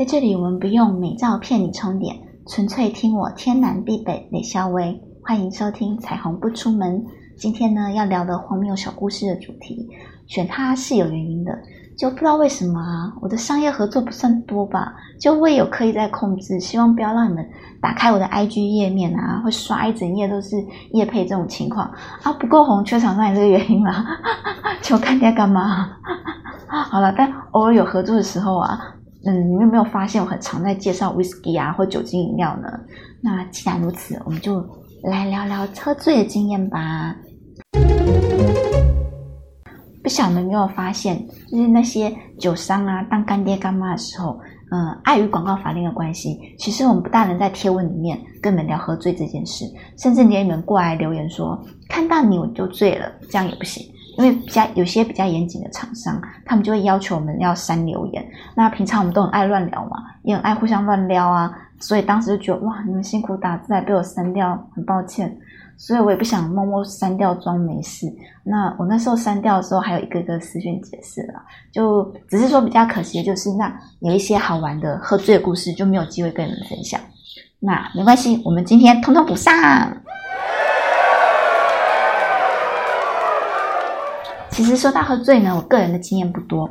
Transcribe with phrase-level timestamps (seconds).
[0.00, 4.98] 在这里，我们不用美照骗你充电，纯粹听我天南地北雷肖威。
[5.22, 6.98] 欢迎收听《彩虹不出门》。
[7.36, 9.86] 今天呢，要聊的荒谬小故事的主题，
[10.26, 11.52] 选它是有原因的。
[11.98, 14.90] 就不知道为什么啊，我的商业合作不算多吧？
[15.20, 17.46] 就我也有刻意在控制，希望不要让你们
[17.82, 20.56] 打开我的 IG 页面啊，会刷一整页都是
[20.92, 21.84] 叶配这种情况
[22.22, 24.02] 啊，不够红，缺场上也这个原因啦。
[24.80, 25.90] 求看爹干嘛？
[26.88, 28.96] 好了，但偶尔有合作的时候啊。
[29.26, 32.68] 嗯，你们有没有发现我很常在介绍 whisky 啊或酒精饮料呢？
[33.22, 34.64] 那既然如此，我们就
[35.02, 37.14] 来聊聊喝醉的经验吧。
[40.02, 44.40] 不晓得你有没有发现，就是那些酒商啊当干爹干妈的时候，
[44.72, 49.66] 嗯，碍于广告法令的关系，其实我们不大能在贴文里面跟你们聊喝醉这件事，
[49.98, 53.84] 甚至连你们过来留言说看到你我就醉了，这样也不行。
[54.20, 58.24] 因为比较有些比较严谨的厂商，他们就会要求我们要删留言。
[58.54, 65.34] 那平常我们都很爱乱聊嘛，也很爱互相乱撩啊，所以当时就觉得哇，你们辛苦打字还被我删掉，很抱歉。
[65.78, 68.06] 所以我也不想默默删掉装没事。
[68.44, 71.40] 那我那时候删掉的时候，还有一个个私讯解释了，
[71.72, 77.00] 就只是说比较可惜的就是，那有一些好玩的喝醉的故事就没有机会跟你们分享。
[77.58, 79.52] 那没关系，我们今天通通补上。
[84.60, 86.68] 其实说到喝醉呢，我个人的经验不多，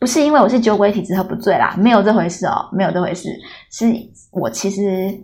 [0.00, 3.28] 不是因为我是酒鬼体质喝不醉啦，没有这回事哦，没有这回事，
[3.70, 3.94] 是
[4.32, 5.14] 我其实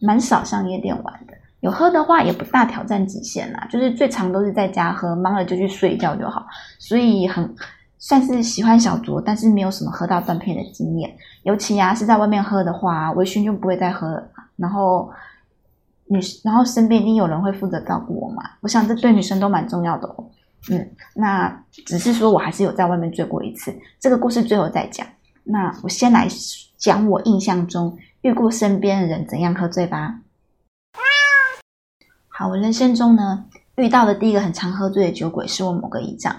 [0.00, 6.44] 蛮少上夜店玩的，有喝的话也不大挑战极限啦，就是最常都是在家喝，忙了就去睡觉就好，
[6.80, 7.48] 所以很
[7.98, 11.08] 算是喜欢小酌，但是没有什么喝到断片的经验，
[11.44, 15.08] 尤其啊是在外面喝的话，微醺就不会再喝了，然后
[16.08, 20.26] 女然后身边一定有人会负责照顾我嘛，我想这对女生都蛮重要的哦。
[20.68, 25.06] 嗯，那只是说我还是有在外面醉过一次，这个故事最后再讲。
[25.42, 26.28] 那我先来
[26.76, 30.20] 讲我印象中遇过身边的人怎样喝醉吧。
[32.28, 36.34] 好，我人生中呢遇到的第一个很常喝醉的酒鬼是我某个姨丈。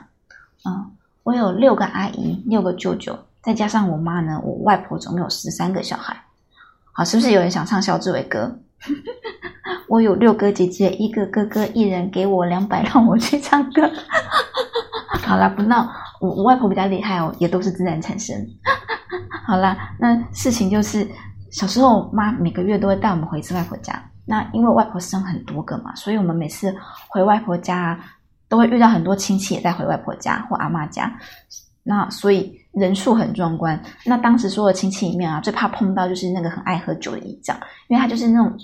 [0.66, 0.92] 嗯，
[1.24, 6.16] 我有六个阿姨，六个舅舅，再加上我妈呢，我外婆总共有十三个小孩。
[6.94, 8.60] 好，是不是有人想唱肖志伟歌？
[9.92, 13.82] 我有六个姐姐，一个哥哥，一人给我两百， 让我去唱歌。
[15.22, 15.86] 好啦，不闹。
[16.22, 18.34] 我外婆比较厉害哦，也都是自然产生。
[19.46, 21.06] 好啦，那事情就是
[21.52, 24.02] 小时候妈每个月都会带我们回一次外婆家。
[24.26, 26.74] 那因为外婆生很多个嘛，所以我们每次
[27.10, 28.00] 回外婆家
[28.48, 31.12] 都会遇到很多亲戚也在回外婆家或阿妈家。
[31.84, 33.78] 那所以人数很壮观。
[34.06, 37.58] 那当时所有亲戚里面啊，最怕碰到就是那个很爱喝酒的姨丈，
[37.90, 38.58] 因为他就是那种。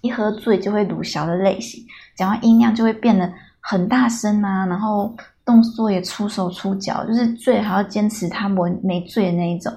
[0.00, 1.84] 一喝醉就会鲁小的类型，
[2.16, 5.14] 讲话音量就会变得很大声啊，然后
[5.44, 9.72] 动作也出手出脚，就是醉还要坚持他没没醉的那一种。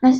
[0.00, 0.10] 那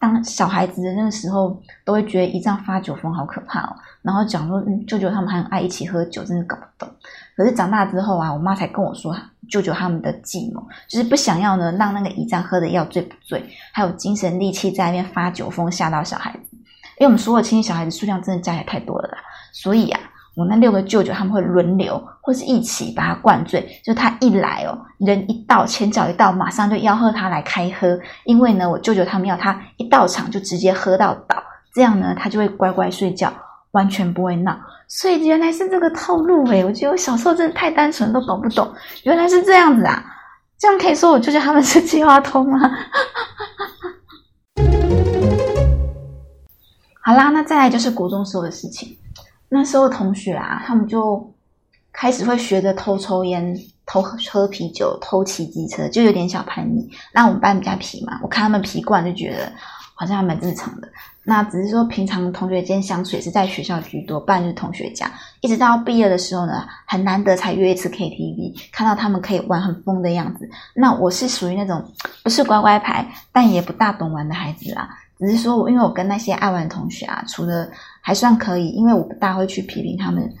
[0.00, 3.76] 当小孩子的那个时候，都会觉得一仗发酒疯好可怕哦。
[4.02, 6.88] 然后讲说，舅舅他们还很爱一起喝酒，真的搞不懂。
[7.36, 9.16] 可是长大之后啊，我妈才跟我说，
[9.48, 13.40] 舅舅他们的计谋就是不想要呢，让那个姨丈喝的药醉不醉，
[13.72, 16.57] 还有精神力气在那边发酒疯，吓到小孩子。
[16.98, 19.18] 因为我们所有亲戚小孩子数量真的加起来太多了啦，
[19.52, 20.00] 所以啊，
[20.36, 23.66] 我那六个舅舅他们会轮流或是一起把他灌醉。
[23.84, 27.98] 就他一来哦，人一到，前脚一到，马上就吆喝他来开喝。
[28.24, 31.42] 因为呢，我舅舅他们要他一到场就直接喝到倒，
[31.74, 33.32] 这样呢，他就会乖乖睡觉，
[33.72, 34.58] 完全不会闹。
[34.88, 38.68] 所以原来是这个套路诶，我觉得我小时候真的太单纯，都搞不懂，
[39.04, 40.04] 原来是这样子啊！
[40.58, 42.58] 这样可以说我舅舅他们是计划通吗？
[47.08, 48.94] 好啦，那再来就是国中时候的事情。
[49.48, 51.34] 那时候同学啊，他们就
[51.90, 56.86] 开始会学着偷抽烟、偷喝啤酒、偷骑机车，就有点小叛逆。
[57.14, 59.50] 那我们班比较皮嘛，我看他们皮惯，就觉得
[59.94, 60.88] 好像还蛮正常的。
[61.24, 65.10] 那只是说平常同学间相处也是在学校居多，不然就是同学家。
[65.40, 70.46] 一直到毕业的时候呢，很难得才约一次 KTV，看到他们可以玩很疯的样子。
[70.74, 71.90] 那我是属于那种
[72.22, 74.90] 不是乖乖牌，但也不大懂玩的孩子啦。
[75.18, 77.70] 只是说，我因为我跟那些爱玩的同学啊，处的
[78.00, 80.32] 还算可以，因为我不大会去批评他们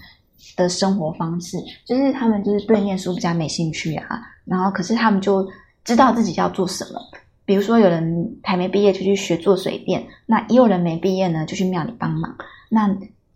[0.56, 5.48] 的生活方式，就是他们就是对念书比较没兴趣啊，然后可是他们就
[5.84, 7.00] 知道自己要做什么，
[7.44, 12.36] 比如说有人还没毕业就去学做水电，那也有人没毕业呢就去庙里帮忙，
[12.68, 12.88] 那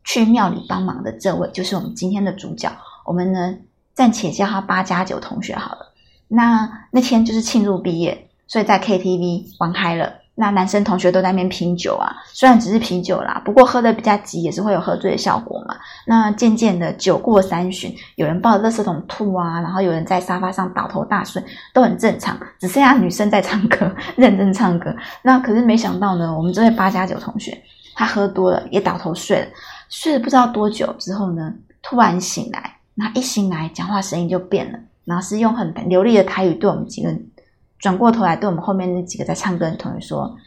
[0.04, 2.70] 去庙里帮忙的这位就是我们今天的主角，
[3.04, 3.54] 我们呢
[3.94, 5.92] 暂且叫他八加九同学好了，
[6.28, 10.21] 那那天就是庆祝毕业，所以在 KTV 玩嗨了。
[10.34, 15.76] 那男生同学都在那边品酒啊，虽然只是品酒啦，不过喝的比较急也是会有喝醉的效果嘛。
[16.06, 21.42] 那渐渐的酒过三巡，有人抱着垃圾桶吐啊，然后有人在沙发上倒头大睡，
[21.74, 22.34] 都很正常。
[22.58, 24.94] 只剩下女生在唱歌，认真唱歌。
[25.20, 27.62] 那可是没想到呢，我们这位八加九同学，
[27.94, 29.46] 他喝多了也倒头睡了，
[29.90, 31.52] 睡了不知道多久之后呢，
[31.82, 37.26] 突然醒来，那一醒来讲话声音就变了，然后是用很流利的台语对我们几个人。
[37.82, 40.38] 转过头来对我们后面那几个在唱歌的同学说：“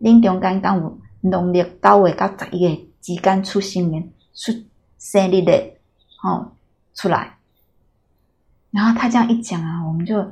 [0.00, 4.52] 恁中间当有农历九月到十一月之间出新年出
[4.96, 5.52] 生日的，
[6.22, 6.52] 哦
[6.94, 7.36] 出来。”
[8.70, 10.24] 然后他这样一讲啊，我们就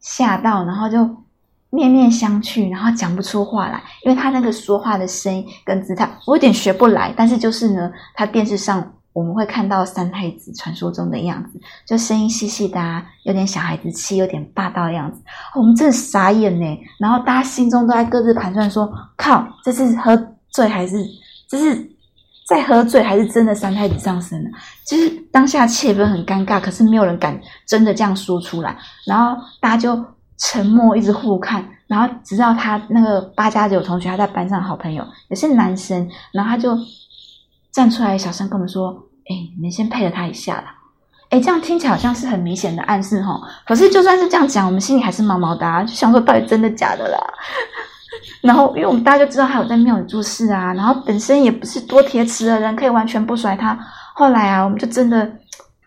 [0.00, 0.98] 吓到，然后就
[1.68, 7.12] 面面相觑，然后讲不出话来，因为他那个说话的声音跟姿态，我有点学不来。
[7.14, 8.94] 但是就是呢，他电视上。
[9.18, 15.20] 我们会看到三太子传说中的样子，就声音细细的，啊有点小孩子气，有点霸道的样子。
[15.56, 16.78] 我们真的傻眼呢。
[17.00, 20.16] 然后大家心中都在各自盘算：说靠，这是喝
[20.50, 21.04] 醉还是
[21.48, 21.90] 这是
[22.46, 24.50] 在喝醉，还是真的三太子上身了？
[24.86, 28.78] 就是当下气氛很尴尬，可是没有人敢真的这样说出来。
[29.04, 30.00] 然后大家就
[30.36, 31.68] 沉默，一直互看。
[31.88, 36.78] 然后直到他那个八加九同学，他在班上好朋友也是男生，然后他就
[37.72, 39.07] 站出来，小声跟我们说。
[39.28, 40.74] 哎，你们先配合他一下啦。
[41.30, 43.38] 哎，这样听起来好像是很明显的暗示哈。
[43.66, 47.18] 可是就算是这样讲，我们心里还是毛毛的，就想说到底真的假的啦。
[48.40, 53.78] 然后，因为我们大家就知道他有在庙里做事啊，然后本身也不是多铁齿的人，可以完全不甩他。
[54.14, 55.30] 后来啊，我们就真的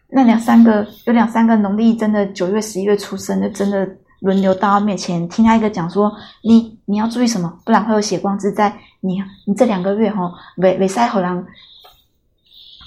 [0.09, 3.89] 那两三个有两三个农历真的九月十一月出生，就真的
[4.19, 6.11] 轮流到他面前听他一个讲说，
[6.43, 8.71] 你你要注意什么，不然会有血光之灾。
[8.99, 11.45] 你你这两个月哈，未未使好人。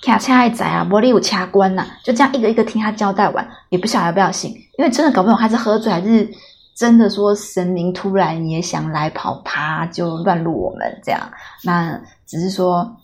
[0.04, 6.28] 卡车还在啊，玻璃有掐关呐，就这样一个一个听他交代完，也不晓得要不要信，因为真的搞不懂他是喝醉还是
[6.74, 11.20] 真的说神明突然也想来跑，啪就乱入我们这样。
[11.62, 12.96] 那只是说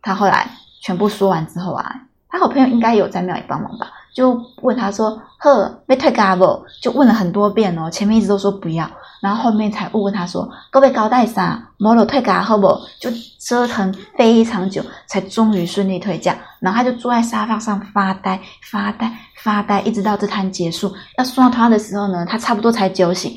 [0.00, 0.48] 他后来
[0.80, 1.94] 全部说完之后啊，
[2.28, 3.90] 他好朋友应该有在庙里帮忙吧。
[4.14, 8.88] 就问他说：“呵，被退咖不？”就问了很多遍哦，前面一直都说不要，
[9.20, 11.70] 然后后面才问问他说：“各位高带啥？
[11.78, 12.68] 没有退咖好不？”
[13.00, 16.36] 就折腾非常久，才终于顺利退价。
[16.60, 19.12] 然后他就坐在沙发上发呆、发呆、
[19.42, 20.92] 发呆，一直到这摊结束。
[21.18, 23.34] 要送到他的时候呢，他差不多才酒醒。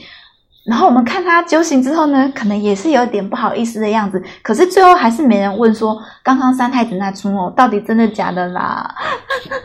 [0.65, 4.19] 然后我们看他酒醒之后呢，可能也是有点不好意思的样子。
[4.41, 8.95] 可是最后还是没人问说，刚刚三太子那出哦，到底真的假的啦？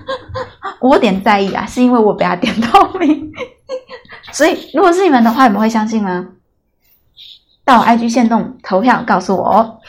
[0.78, 3.32] 我有点在意啊，是因为我被他点到名。
[4.30, 6.26] 所以如果是你们的话，你们会相信吗？
[7.64, 9.78] 到 IG 线动投票告诉我哦。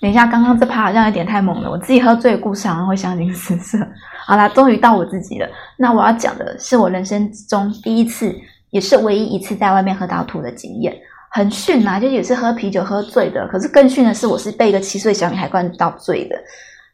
[0.00, 3.78] 等一下，刚刚这趴好像有点太猛了，我自己喝醉故事好像会相形失色。
[4.28, 5.48] 好啦，终于到我自己了。
[5.74, 8.30] 那我要讲的是我人生中第一次，
[8.68, 10.94] 也是唯一一次在外面喝到吐的经验，
[11.30, 11.98] 很逊啊！
[11.98, 13.48] 就也是喝啤酒喝醉的。
[13.48, 16.36] 可是更逊的是，我是被一个七岁小女孩灌到醉的。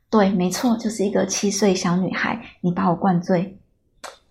[0.08, 3.58] 对，没错，就是一个七岁小女孩，你把我灌醉。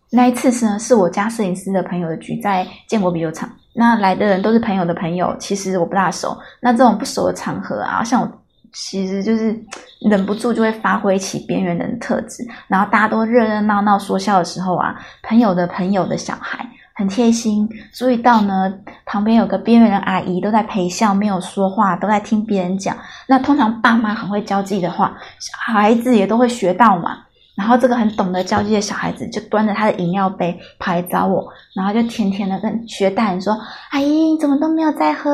[0.10, 3.50] 那一次是呢，是我家摄影师的朋友的局，在建国啤酒厂。
[3.76, 6.38] 那来的人都是朋友的朋友，其实我不大熟。
[6.62, 8.43] 那这种不熟的场合啊，像我。
[8.74, 9.56] 其实就是
[10.10, 18.74] 忍不住就会发挥起边缘人的特质，然后大家都热热闹闹说笑的时候啊，朋友的朋友的小孩很贴心，注意到呢
[19.06, 22.98] 旁边有个边缘人阿姨都在陪笑，没有说话，都在听别人讲。
[23.28, 27.18] 那通常爸妈很会交际的话，小孩子也都会学到嘛。
[27.56, 33.56] 然后这个很懂得交际的小孩子就端着他的饮料杯跑来找我，然后就甜甜的跟学大人说
[33.92, 35.30] ：“阿姨，你怎么都没有在喝？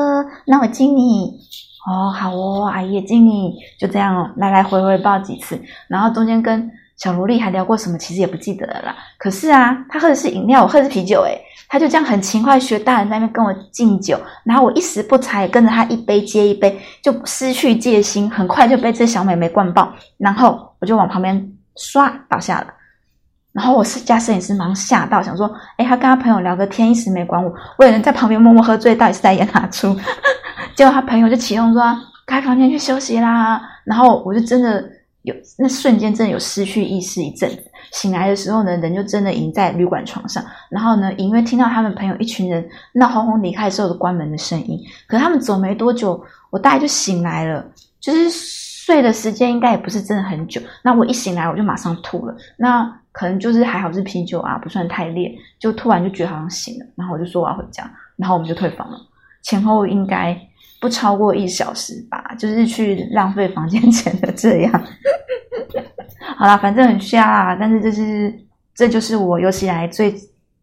[0.46, 1.40] 那我敬你。”
[1.90, 8.94] 哦，好哦，阿姨敬你，就这样，来来回回抱几次，然后中间跟小萝莉还聊过什么，其实也不记得了啦。
[9.18, 11.36] 可是啊，他喝的是饮料，我喝的是啤酒，诶
[11.68, 22.66] 他就这样很勤快学大人在那边跟我敬酒，然后我一时不察，也跟着他一杯接一杯，就失去戒心，很快就被这小美眉灌爆，然后我就往旁边唰倒下了。
[23.52, 29.94] 然后我是家摄影师，忙吓到想说，哎，他跟他朋友聊个天，一时没管我，我有人在旁边默默喝醉，到底是在演哪出？
[30.76, 31.82] 结果他朋友就起哄说
[32.26, 34.88] ：“开房间去休息啦。”然后我就真的
[35.22, 37.50] 有那瞬间真的有失去意识一阵，
[37.92, 40.42] 醒来的时候呢，人就真的已经在旅馆床上。
[40.70, 42.64] 然后呢，隐约听到他们朋友一群人
[42.94, 44.78] 闹哄哄离开的时候的关门的声音。
[45.08, 47.64] 可他们走没多久，我大概就醒来了，
[48.00, 50.60] 就是睡的时间应该也不是真的很久。
[50.82, 56.86] 那我一醒来我就马上吐了，那可能就是还好是啤酒啊，不算太烈，就突然就觉得好像醒了。
[56.96, 58.98] 然后我就说我要回家，然后我们就退房了，
[59.42, 60.38] 前后应该。
[60.80, 64.72] 不超过一小时吧，就是去浪费房间钱的这样。
[66.38, 68.34] 好啦，反正很瞎啊，但是这是
[68.74, 70.14] 这就是我有史以来最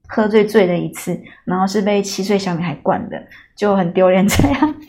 [0.08, 4.74] 喝醉醉的一次，然后是被七岁小女孩灌的，就很丢脸这样。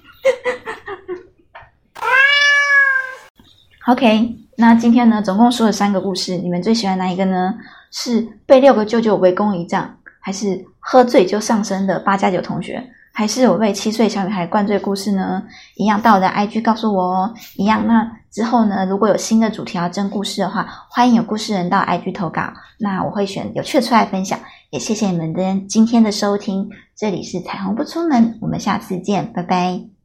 [3.89, 7.55] OK，那今天呢，总共说了三个故事，你们最喜欢哪一个呢？
[7.93, 9.89] 是被六个舅舅围攻一仗，
[10.19, 15.41] 还是喝醉就上身的八加九同学，还是我被七岁小女孩灌醉故事呢？
[15.77, 17.35] 一样到我的 IG 告诉我哦。
[17.55, 24.37] 一样，那之后呢，如果有新的主题要争故事的话，欢迎有故事人到 IG 投稿，那我会选有趣的出来分享。
[24.71, 29.98] 也谢谢你们的今天的收听，这里是彩虹不出门，我们下次见，拜拜。